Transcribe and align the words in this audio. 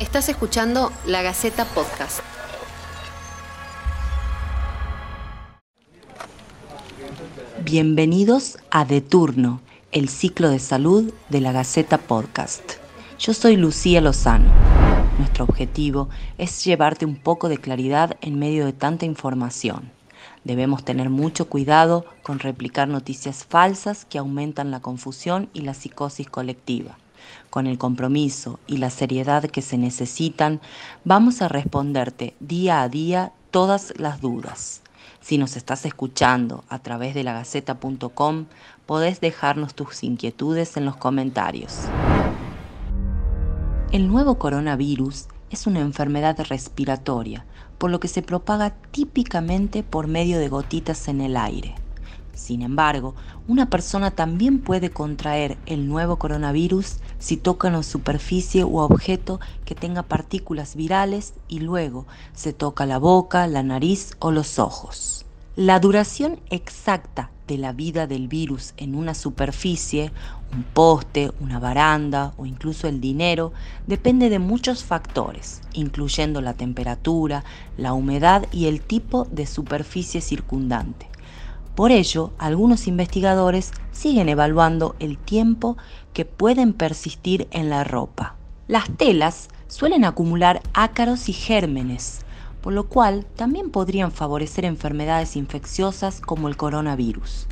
Estás 0.00 0.28
escuchando 0.28 0.92
La 1.06 1.22
Gaceta 1.22 1.64
Podcast. 1.66 2.18
Bienvenidos 7.62 8.58
a 8.72 8.84
De 8.84 9.00
Turno, 9.00 9.60
el 9.92 10.08
ciclo 10.08 10.50
de 10.50 10.58
salud 10.58 11.14
de 11.28 11.40
la 11.40 11.52
Gaceta 11.52 11.98
Podcast. 11.98 12.72
Yo 13.20 13.34
soy 13.34 13.54
Lucía 13.54 14.00
Lozano. 14.00 14.50
Nuestro 15.18 15.44
objetivo 15.44 16.08
es 16.38 16.64
llevarte 16.64 17.06
un 17.06 17.14
poco 17.14 17.48
de 17.48 17.58
claridad 17.58 18.16
en 18.20 18.36
medio 18.36 18.66
de 18.66 18.72
tanta 18.72 19.06
información. 19.06 19.92
Debemos 20.42 20.84
tener 20.84 21.08
mucho 21.08 21.48
cuidado 21.48 22.04
con 22.24 22.40
replicar 22.40 22.88
noticias 22.88 23.44
falsas 23.44 24.06
que 24.06 24.18
aumentan 24.18 24.72
la 24.72 24.80
confusión 24.80 25.50
y 25.52 25.60
la 25.60 25.72
psicosis 25.72 26.28
colectiva. 26.28 26.98
Con 27.50 27.66
el 27.66 27.78
compromiso 27.78 28.58
y 28.66 28.78
la 28.78 28.90
seriedad 28.90 29.44
que 29.44 29.62
se 29.62 29.78
necesitan, 29.78 30.60
vamos 31.04 31.42
a 31.42 31.48
responderte 31.48 32.34
día 32.40 32.82
a 32.82 32.88
día 32.88 33.32
todas 33.50 33.94
las 33.96 34.20
dudas. 34.20 34.82
Si 35.20 35.38
nos 35.38 35.56
estás 35.56 35.86
escuchando 35.86 36.64
a 36.68 36.80
través 36.80 37.14
de 37.14 37.24
lagaceta.com, 37.24 38.46
podés 38.84 39.20
dejarnos 39.20 39.74
tus 39.74 40.02
inquietudes 40.02 40.76
en 40.76 40.84
los 40.84 40.96
comentarios. 40.96 41.82
El 43.92 44.08
nuevo 44.08 44.38
coronavirus 44.38 45.28
es 45.50 45.66
una 45.66 45.80
enfermedad 45.80 46.36
respiratoria, 46.48 47.46
por 47.78 47.90
lo 47.90 48.00
que 48.00 48.08
se 48.08 48.22
propaga 48.22 48.70
típicamente 48.90 49.82
por 49.82 50.08
medio 50.08 50.38
de 50.38 50.48
gotitas 50.48 51.06
en 51.08 51.20
el 51.20 51.36
aire. 51.36 51.74
Sin 52.34 52.62
embargo, 52.62 53.14
una 53.46 53.70
persona 53.70 54.10
también 54.10 54.60
puede 54.60 54.90
contraer 54.90 55.56
el 55.66 55.88
nuevo 55.88 56.16
coronavirus 56.16 56.98
si 57.18 57.36
toca 57.36 57.68
una 57.68 57.82
superficie 57.82 58.64
u 58.64 58.78
objeto 58.78 59.40
que 59.64 59.74
tenga 59.74 60.02
partículas 60.02 60.74
virales 60.74 61.34
y 61.48 61.60
luego 61.60 62.06
se 62.34 62.52
toca 62.52 62.86
la 62.86 62.98
boca, 62.98 63.46
la 63.46 63.62
nariz 63.62 64.16
o 64.18 64.30
los 64.30 64.58
ojos. 64.58 65.24
La 65.56 65.78
duración 65.78 66.40
exacta 66.50 67.30
de 67.46 67.58
la 67.58 67.72
vida 67.72 68.06
del 68.06 68.26
virus 68.26 68.74
en 68.76 68.94
una 68.94 69.14
superficie, 69.14 70.10
un 70.52 70.64
poste, 70.64 71.30
una 71.40 71.60
baranda 71.60 72.32
o 72.36 72.46
incluso 72.46 72.88
el 72.88 73.00
dinero, 73.00 73.52
depende 73.86 74.30
de 74.30 74.38
muchos 74.38 74.82
factores, 74.82 75.60
incluyendo 75.72 76.40
la 76.40 76.54
temperatura, 76.54 77.44
la 77.76 77.92
humedad 77.92 78.46
y 78.50 78.66
el 78.66 78.80
tipo 78.80 79.26
de 79.30 79.46
superficie 79.46 80.20
circundante. 80.20 81.13
Por 81.74 81.90
ello, 81.90 82.30
algunos 82.38 82.86
investigadores 82.86 83.72
siguen 83.90 84.28
evaluando 84.28 84.94
el 85.00 85.18
tiempo 85.18 85.76
que 86.12 86.24
pueden 86.24 86.72
persistir 86.72 87.48
en 87.50 87.68
la 87.68 87.82
ropa. 87.82 88.36
Las 88.68 88.88
telas 88.96 89.48
suelen 89.66 90.04
acumular 90.04 90.62
ácaros 90.72 91.28
y 91.28 91.32
gérmenes, 91.32 92.20
por 92.60 92.72
lo 92.72 92.88
cual 92.88 93.26
también 93.34 93.70
podrían 93.70 94.12
favorecer 94.12 94.64
enfermedades 94.64 95.34
infecciosas 95.34 96.20
como 96.20 96.46
el 96.46 96.56
coronavirus. 96.56 97.48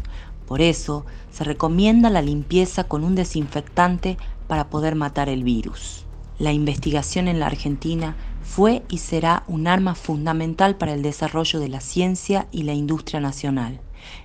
Por 0.47 0.61
eso, 0.61 1.05
se 1.33 1.43
recomienda 1.43 2.09
la 2.09 2.23
limpieza 2.23 2.85
con 2.85 3.03
un 3.03 3.17
desinfectante 3.17 4.19
para 4.47 4.71
poder 4.71 4.95
matar 4.95 5.29
el 5.29 5.43
virus. 5.43 6.05
La 6.39 6.53
investigación 6.53 7.27
en 7.27 7.41
la 7.41 7.47
Argentina 7.47 8.17
fue 8.43 8.83
y 8.89 8.99
será 8.99 9.43
un 9.49 9.67
arma 9.67 9.95
fundamental 9.95 10.77
para 10.77 10.95
el 10.95 11.03
desarrollo 11.03 11.59
de 11.59 11.69
la 11.69 11.81
ciencia 11.81 12.47
y 12.53 12.63
la 12.63 12.73
industria 12.73 13.21
nacional. 13.21 13.81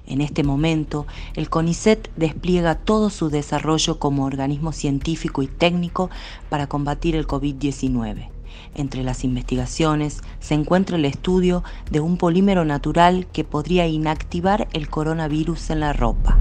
En 0.05 0.21
este 0.21 0.43
momento, 0.43 1.05
el 1.35 1.49
CONICET 1.49 2.09
despliega 2.15 2.75
todo 2.75 3.09
su 3.09 3.29
desarrollo 3.29 3.99
como 3.99 4.25
organismo 4.25 4.71
científico 4.71 5.41
y 5.41 5.47
técnico 5.47 6.09
para 6.49 6.67
combatir 6.67 7.15
el 7.15 7.27
COVID-19. 7.27 8.29
Entre 8.75 9.03
las 9.03 9.23
investigaciones 9.23 10.21
se 10.39 10.53
encuentra 10.53 10.97
el 10.97 11.05
estudio 11.05 11.63
de 11.89 11.99
un 11.99 12.17
polímero 12.17 12.65
natural 12.65 13.27
que 13.31 13.43
podría 13.43 13.87
inactivar 13.87 14.67
el 14.73 14.89
coronavirus 14.89 15.71
en 15.71 15.79
la 15.79 15.93
ropa. 15.93 16.37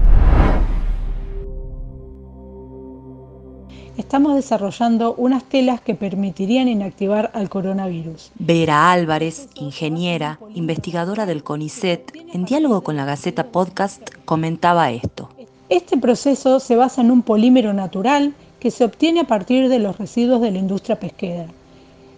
Estamos 3.97 4.35
desarrollando 4.35 5.15
unas 5.15 5.43
telas 5.43 5.81
que 5.81 5.95
permitirían 5.95 6.67
inactivar 6.67 7.31
al 7.33 7.49
coronavirus. 7.49 8.31
Vera 8.39 8.91
Álvarez, 8.91 9.49
ingeniera, 9.55 10.39
investigadora 10.53 11.25
del 11.25 11.43
CONICET, 11.43 12.13
en 12.33 12.45
diálogo 12.45 12.81
con 12.81 12.95
la 12.95 13.05
Gaceta 13.05 13.47
Podcast, 13.47 14.01
comentaba 14.25 14.91
esto. 14.91 15.29
Este 15.69 15.97
proceso 15.97 16.59
se 16.59 16.75
basa 16.75 17.01
en 17.01 17.11
un 17.11 17.23
polímero 17.23 17.73
natural 17.73 18.33
que 18.59 18.71
se 18.71 18.85
obtiene 18.85 19.21
a 19.21 19.27
partir 19.27 19.67
de 19.69 19.79
los 19.79 19.97
residuos 19.97 20.41
de 20.41 20.51
la 20.51 20.59
industria 20.59 20.99
pesquera. 20.99 21.47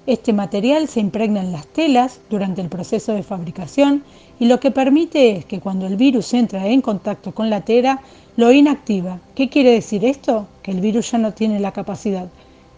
Este 0.09 0.33
material 0.33 0.87
se 0.87 0.99
impregna 0.99 1.39
en 1.39 1.51
las 1.51 1.67
telas 1.67 2.19
durante 2.31 2.61
el 2.61 2.67
proceso 2.67 3.13
de 3.13 3.21
fabricación 3.21 4.03
y 4.39 4.47
lo 4.47 4.59
que 4.59 4.71
permite 4.71 5.37
es 5.37 5.45
que 5.45 5.59
cuando 5.59 5.85
el 5.85 5.97
virus 5.97 6.33
entra 6.33 6.65
en 6.65 6.81
contacto 6.81 7.31
con 7.31 7.51
la 7.51 7.61
tela, 7.61 8.01
lo 8.35 8.51
inactiva. 8.51 9.19
¿Qué 9.35 9.49
quiere 9.49 9.69
decir 9.69 10.03
esto? 10.03 10.47
Que 10.63 10.71
el 10.71 10.81
virus 10.81 11.11
ya 11.11 11.19
no 11.19 11.33
tiene 11.33 11.59
la 11.59 11.73
capacidad 11.73 12.27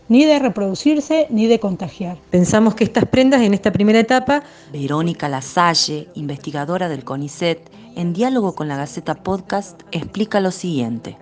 ni 0.10 0.26
de 0.26 0.40
reproducirse 0.40 1.28
ni 1.30 1.48
de 1.48 1.62
contagiar. 1.62 2.18
Pensamos 2.32 2.76
que 2.76 2.84
estas 2.84 3.06
prendas 3.06 3.42
en 3.44 3.54
esta 3.54 3.72
primera 3.72 4.02
etapa... 4.02 4.44
Verónica 4.74 5.30
Lasalle, 5.30 6.10
investigadora 6.16 6.90
del 6.90 7.06
CONICET, 7.06 7.62
en 7.96 8.12
diálogo 8.12 8.56
con 8.56 8.68
la 8.68 8.76
Gaceta 8.76 9.16
Podcast, 9.16 9.84
explica 9.94 10.42
lo 10.42 10.52
siguiente 10.52 11.16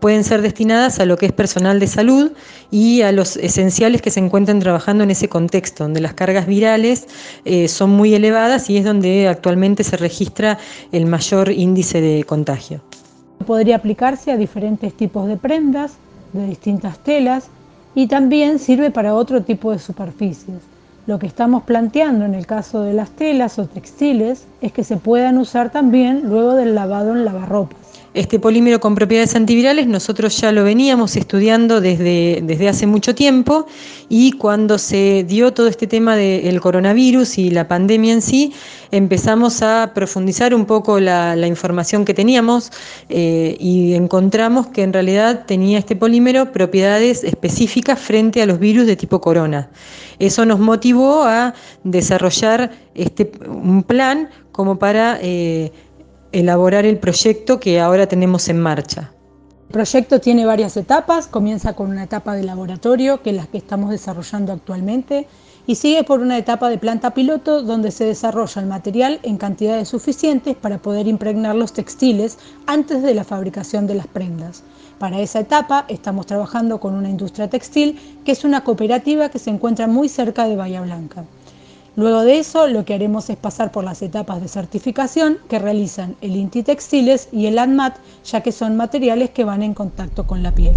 pueden 0.00 0.24
ser 0.24 0.42
destinadas 0.42 1.00
a 1.00 1.06
lo 1.06 1.16
que 1.16 1.26
es 1.26 1.32
personal 1.32 1.80
de 1.80 1.86
salud 1.86 2.32
y 2.70 3.02
a 3.02 3.12
los 3.12 3.36
esenciales 3.36 4.02
que 4.02 4.10
se 4.10 4.20
encuentran 4.20 4.60
trabajando 4.60 5.04
en 5.04 5.10
ese 5.10 5.28
contexto, 5.28 5.84
donde 5.84 6.00
las 6.00 6.14
cargas 6.14 6.46
virales 6.46 7.06
eh, 7.44 7.68
son 7.68 7.90
muy 7.90 8.14
elevadas 8.14 8.70
y 8.70 8.76
es 8.76 8.84
donde 8.84 9.28
actualmente 9.28 9.84
se 9.84 9.96
registra 9.96 10.58
el 10.92 11.06
mayor 11.06 11.50
índice 11.50 12.00
de 12.00 12.24
contagio. 12.24 12.80
Podría 13.46 13.76
aplicarse 13.76 14.30
a 14.32 14.36
diferentes 14.36 14.94
tipos 14.94 15.28
de 15.28 15.36
prendas, 15.36 15.92
de 16.32 16.46
distintas 16.46 16.98
telas, 16.98 17.48
y 17.94 18.06
también 18.06 18.58
sirve 18.58 18.90
para 18.90 19.14
otro 19.14 19.42
tipo 19.42 19.72
de 19.72 19.78
superficies. 19.78 20.58
Lo 21.06 21.18
que 21.18 21.26
estamos 21.26 21.62
planteando 21.62 22.26
en 22.26 22.34
el 22.34 22.46
caso 22.46 22.82
de 22.82 22.92
las 22.92 23.10
telas 23.10 23.58
o 23.58 23.66
textiles 23.66 24.46
es 24.60 24.72
que 24.72 24.84
se 24.84 24.98
puedan 24.98 25.38
usar 25.38 25.70
también 25.70 26.28
luego 26.28 26.52
del 26.52 26.74
lavado 26.74 27.12
en 27.12 27.24
lavarropas. 27.24 27.78
Este 28.18 28.40
polímero 28.40 28.80
con 28.80 28.96
propiedades 28.96 29.36
antivirales 29.36 29.86
nosotros 29.86 30.36
ya 30.40 30.50
lo 30.50 30.64
veníamos 30.64 31.14
estudiando 31.14 31.80
desde, 31.80 32.40
desde 32.42 32.68
hace 32.68 32.84
mucho 32.84 33.14
tiempo 33.14 33.68
y 34.08 34.32
cuando 34.32 34.76
se 34.78 35.22
dio 35.22 35.52
todo 35.54 35.68
este 35.68 35.86
tema 35.86 36.16
del 36.16 36.60
coronavirus 36.60 37.38
y 37.38 37.52
la 37.52 37.68
pandemia 37.68 38.14
en 38.14 38.20
sí, 38.20 38.52
empezamos 38.90 39.62
a 39.62 39.92
profundizar 39.94 40.52
un 40.52 40.64
poco 40.64 40.98
la, 40.98 41.46
información 41.46 42.04
que 42.04 42.12
teníamos 42.12 42.72
eh, 43.08 43.56
y 43.60 43.94
encontramos 43.94 44.66
que 44.66 44.82
en 44.82 44.92
realidad 44.92 45.44
tenía 45.46 45.78
este 45.78 45.94
polímero 45.94 46.50
propiedades 46.50 47.22
específicas 47.22 48.00
frente 48.00 48.42
a 48.42 48.46
los 48.46 48.58
virus 48.58 48.86
de 48.86 48.96
tipo 48.96 49.20
corona. 49.20 49.70
Eso 50.18 50.44
nos 50.44 50.58
motivó 50.58 51.22
a 51.22 51.54
desarrollar 51.84 52.72
este, 52.96 53.30
un 53.46 53.84
plan 53.84 54.28
como 54.50 54.76
para... 54.76 55.20
Eh, 55.22 55.70
elaborar 56.32 56.84
el 56.84 56.98
proyecto 56.98 57.58
que 57.60 57.80
ahora 57.80 58.06
tenemos 58.06 58.48
en 58.48 58.60
marcha. 58.60 59.12
El 59.68 59.72
proyecto 59.72 60.20
tiene 60.20 60.46
varias 60.46 60.76
etapas, 60.76 61.26
comienza 61.26 61.74
con 61.74 61.90
una 61.90 62.04
etapa 62.04 62.34
de 62.34 62.42
laboratorio, 62.42 63.22
que 63.22 63.30
es 63.30 63.36
la 63.36 63.46
que 63.46 63.58
estamos 63.58 63.90
desarrollando 63.90 64.52
actualmente, 64.52 65.26
y 65.66 65.74
sigue 65.74 66.02
por 66.04 66.20
una 66.20 66.38
etapa 66.38 66.70
de 66.70 66.78
planta 66.78 67.12
piloto 67.12 67.62
donde 67.62 67.90
se 67.90 68.06
desarrolla 68.06 68.62
el 68.62 68.66
material 68.66 69.20
en 69.22 69.36
cantidades 69.36 69.88
suficientes 69.88 70.56
para 70.56 70.78
poder 70.78 71.06
impregnar 71.06 71.54
los 71.54 71.74
textiles 71.74 72.38
antes 72.66 73.02
de 73.02 73.14
la 73.14 73.24
fabricación 73.24 73.86
de 73.86 73.94
las 73.94 74.06
prendas. 74.06 74.62
Para 74.98 75.20
esa 75.20 75.40
etapa 75.40 75.84
estamos 75.88 76.24
trabajando 76.24 76.80
con 76.80 76.94
una 76.94 77.10
industria 77.10 77.50
textil 77.50 78.00
que 78.24 78.32
es 78.32 78.44
una 78.44 78.64
cooperativa 78.64 79.28
que 79.28 79.38
se 79.38 79.50
encuentra 79.50 79.86
muy 79.86 80.08
cerca 80.08 80.48
de 80.48 80.56
Bahía 80.56 80.80
Blanca. 80.80 81.24
Luego 81.98 82.22
de 82.22 82.38
eso, 82.38 82.68
lo 82.68 82.84
que 82.84 82.94
haremos 82.94 83.28
es 83.28 83.36
pasar 83.36 83.72
por 83.72 83.82
las 83.82 84.02
etapas 84.02 84.40
de 84.40 84.46
certificación 84.46 85.38
que 85.48 85.58
realizan 85.58 86.14
el 86.20 86.36
INTI 86.36 86.62
Textiles 86.62 87.28
y 87.32 87.46
el 87.46 87.58
ANMAT, 87.58 87.96
ya 88.24 88.40
que 88.40 88.52
son 88.52 88.76
materiales 88.76 89.30
que 89.30 89.42
van 89.42 89.64
en 89.64 89.74
contacto 89.74 90.24
con 90.24 90.44
la 90.44 90.54
piel. 90.54 90.76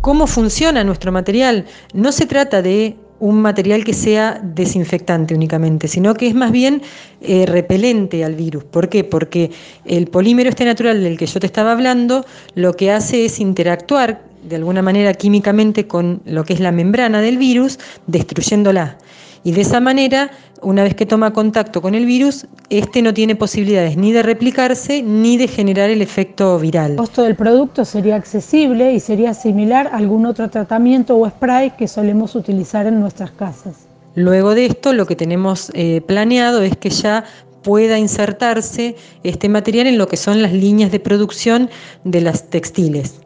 ¿Cómo 0.00 0.26
funciona 0.26 0.82
nuestro 0.82 1.12
material? 1.12 1.66
No 1.94 2.10
se 2.10 2.26
trata 2.26 2.62
de 2.62 2.96
un 3.20 3.40
material 3.42 3.84
que 3.84 3.94
sea 3.94 4.40
desinfectante 4.42 5.36
únicamente, 5.36 5.86
sino 5.86 6.14
que 6.14 6.26
es 6.26 6.34
más 6.34 6.50
bien 6.50 6.82
eh, 7.20 7.46
repelente 7.46 8.24
al 8.24 8.34
virus. 8.34 8.64
¿Por 8.64 8.88
qué? 8.88 9.04
Porque 9.04 9.52
el 9.84 10.08
polímero 10.08 10.50
este 10.50 10.64
natural 10.64 11.00
del 11.00 11.16
que 11.16 11.26
yo 11.26 11.38
te 11.38 11.46
estaba 11.46 11.70
hablando 11.70 12.26
lo 12.56 12.74
que 12.74 12.90
hace 12.90 13.26
es 13.26 13.38
interactuar 13.38 14.24
de 14.42 14.56
alguna 14.56 14.82
manera 14.82 15.14
químicamente 15.14 15.86
con 15.86 16.22
lo 16.24 16.44
que 16.44 16.54
es 16.54 16.60
la 16.60 16.72
membrana 16.72 17.20
del 17.20 17.38
virus, 17.38 17.78
destruyéndola 18.08 18.98
y 19.46 19.52
de 19.52 19.60
esa 19.60 19.78
manera 19.78 20.32
una 20.62 20.82
vez 20.82 20.94
que 20.94 21.06
toma 21.06 21.32
contacto 21.32 21.82
con 21.82 21.94
el 21.94 22.06
virus, 22.06 22.46
este 22.70 23.02
no 23.02 23.12
tiene 23.14 23.36
posibilidades 23.36 23.96
ni 23.96 24.12
de 24.12 24.22
replicarse 24.22 25.02
ni 25.02 25.36
de 25.36 25.48
generar 25.48 25.90
el 25.90 26.02
efecto 26.02 26.58
viral. 26.58 26.92
El 26.92 26.96
costo 26.96 27.22
del 27.22 27.36
producto 27.36 27.84
sería 27.84 28.16
accesible 28.16 28.92
y 28.92 29.00
sería 29.00 29.34
similar 29.34 29.88
a 29.88 29.96
algún 29.96 30.26
otro 30.26 30.48
tratamiento 30.48 31.16
o 31.16 31.28
spray 31.28 31.72
que 31.72 31.88
solemos 31.88 32.34
utilizar 32.34 32.86
en 32.86 33.00
nuestras 33.00 33.30
casas. 33.30 33.86
Luego 34.14 34.54
de 34.54 34.66
esto, 34.66 34.92
lo 34.92 35.06
que 35.06 35.14
tenemos 35.14 35.70
eh, 35.74 36.00
planeado 36.00 36.62
es 36.62 36.76
que 36.76 36.90
ya 36.90 37.24
pueda 37.62 37.98
insertarse 37.98 38.96
este 39.24 39.48
material 39.48 39.88
en 39.88 39.98
lo 39.98 40.06
que 40.06 40.16
son 40.16 40.40
las 40.40 40.52
líneas 40.52 40.92
de 40.92 41.00
producción 41.00 41.68
de 42.04 42.20
las 42.20 42.48
textiles. 42.48 43.20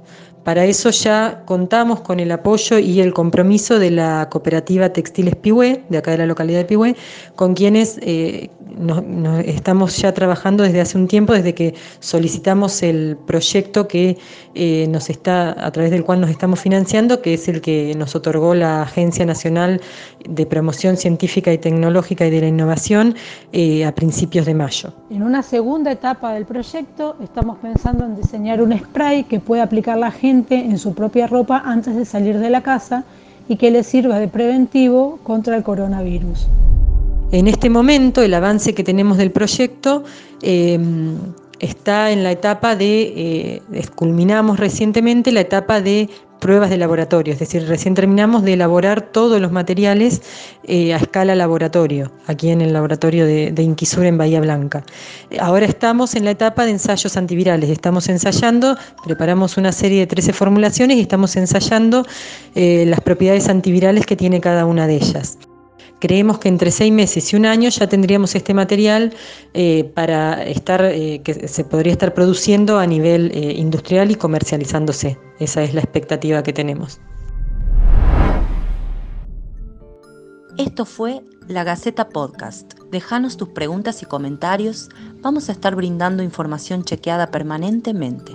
Para 0.44 0.64
eso 0.64 0.90
ya 0.90 1.42
contamos 1.44 2.00
con 2.00 2.18
el 2.18 2.32
apoyo 2.32 2.78
y 2.78 3.00
el 3.00 3.12
compromiso 3.12 3.78
de 3.78 3.90
la 3.90 4.28
cooperativa 4.30 4.90
Textiles 4.90 5.36
Pihué, 5.36 5.84
de 5.88 5.98
acá 5.98 6.12
de 6.12 6.18
la 6.18 6.26
localidad 6.26 6.60
de 6.60 6.64
Pihué, 6.64 6.96
con 7.36 7.54
quienes 7.54 7.98
eh, 8.00 8.50
estamos 9.44 9.96
ya 9.96 10.12
trabajando 10.12 10.62
desde 10.62 10.80
hace 10.80 10.98
un 10.98 11.08
tiempo, 11.08 11.32
desde 11.32 11.54
que 11.54 11.74
solicitamos 12.00 12.82
el 12.82 13.16
proyecto 13.26 13.88
que 13.88 14.18
eh, 14.54 14.86
nos 14.88 15.10
está, 15.10 15.50
a 15.64 15.70
través 15.70 15.90
del 15.90 16.04
cual 16.04 16.20
nos 16.20 16.30
estamos 16.30 16.60
financiando, 16.60 17.22
que 17.22 17.34
es 17.34 17.48
el 17.48 17.60
que 17.60 17.94
nos 17.96 18.14
otorgó 18.14 18.54
la 18.54 18.82
Agencia 18.82 19.24
Nacional 19.26 19.80
de 20.28 20.46
Promoción 20.46 20.96
Científica 20.96 21.52
y 21.52 21.58
Tecnológica 21.58 22.26
y 22.26 22.30
de 22.30 22.40
la 22.40 22.48
Innovación 22.48 23.14
eh, 23.52 23.84
a 23.84 23.94
principios 23.94 24.46
de 24.46 24.54
mayo. 24.54 24.92
En 25.10 25.22
una 25.22 25.42
segunda 25.42 25.92
etapa 25.92 26.32
del 26.34 26.46
proyecto 26.46 27.16
estamos 27.22 27.58
pensando 27.58 28.04
en 28.04 28.16
diseñar 28.16 28.62
un 28.62 28.76
spray 28.78 29.24
que 29.24 29.40
pueda 29.40 29.64
aplicar 29.64 29.98
la 29.98 30.10
gente 30.10 30.54
en 30.54 30.78
su 30.78 30.94
propia 30.94 31.26
ropa 31.26 31.62
antes 31.64 31.96
de 31.96 32.04
salir 32.04 32.38
de 32.38 32.50
la 32.50 32.62
casa 32.62 33.04
y 33.48 33.56
que 33.56 33.70
le 33.70 33.82
sirva 33.82 34.18
de 34.18 34.28
preventivo 34.28 35.18
contra 35.24 35.56
el 35.56 35.62
coronavirus. 35.62 36.46
En 37.32 37.46
este 37.46 37.70
momento 37.70 38.22
el 38.22 38.34
avance 38.34 38.74
que 38.74 38.82
tenemos 38.82 39.16
del 39.16 39.30
proyecto 39.30 40.02
eh, 40.42 40.78
está 41.60 42.10
en 42.10 42.24
la 42.24 42.32
etapa 42.32 42.74
de, 42.74 43.62
eh, 43.72 43.86
culminamos 43.94 44.58
recientemente 44.58 45.30
la 45.30 45.40
etapa 45.40 45.80
de 45.80 46.08
pruebas 46.40 46.70
de 46.70 46.78
laboratorio, 46.78 47.34
es 47.34 47.38
decir, 47.38 47.66
recién 47.68 47.94
terminamos 47.94 48.42
de 48.42 48.54
elaborar 48.54 49.02
todos 49.02 49.40
los 49.40 49.52
materiales 49.52 50.22
eh, 50.64 50.94
a 50.94 50.96
escala 50.96 51.34
laboratorio, 51.34 52.10
aquí 52.26 52.48
en 52.48 52.62
el 52.62 52.72
laboratorio 52.72 53.26
de, 53.26 53.52
de, 53.52 53.62
en 53.62 54.18
Bahía 54.18 54.40
Blanca. 54.40 54.82
Ahora 55.38 55.66
estamos 55.66 56.14
en 56.14 56.24
la 56.24 56.30
etapa 56.30 56.64
de 56.64 56.72
ensayos 56.72 57.16
antivirales, 57.16 57.68
estamos 57.68 58.08
ensayando, 58.08 58.76
preparamos 59.04 59.58
una 59.58 59.70
serie 59.70 60.00
de 60.00 60.06
13 60.06 60.32
formulaciones 60.32 60.96
y 60.96 61.02
estamos 61.02 61.36
ensayando 61.36 62.06
eh, 62.54 62.86
las 62.86 63.02
propiedades 63.02 63.48
antivirales 63.48 64.06
que 64.06 64.16
tiene 64.16 64.40
cada 64.40 64.64
una 64.64 64.86
de 64.86 64.96
ellas. 64.96 65.38
Creemos 66.00 66.38
que 66.38 66.48
entre 66.48 66.70
seis 66.70 66.90
meses 66.92 67.30
y 67.32 67.36
un 67.36 67.44
año 67.44 67.68
ya 67.68 67.86
tendríamos 67.86 68.34
este 68.34 68.54
material 68.54 69.12
eh, 69.52 69.84
para 69.94 70.42
estar, 70.44 70.82
eh, 70.82 71.20
que 71.22 71.46
se 71.46 71.62
podría 71.62 71.92
estar 71.92 72.14
produciendo 72.14 72.78
a 72.78 72.86
nivel 72.86 73.30
eh, 73.34 73.52
industrial 73.52 74.10
y 74.10 74.14
comercializándose. 74.14 75.18
Esa 75.38 75.62
es 75.62 75.74
la 75.74 75.80
expectativa 75.80 76.42
que 76.42 76.54
tenemos. 76.54 77.00
Esto 80.56 80.86
fue 80.86 81.20
la 81.48 81.64
Gaceta 81.64 82.08
Podcast. 82.08 82.74
Déjanos 82.90 83.36
tus 83.36 83.50
preguntas 83.50 84.02
y 84.02 84.06
comentarios. 84.06 84.88
Vamos 85.20 85.50
a 85.50 85.52
estar 85.52 85.74
brindando 85.74 86.22
información 86.22 86.84
chequeada 86.84 87.30
permanentemente. 87.30 88.32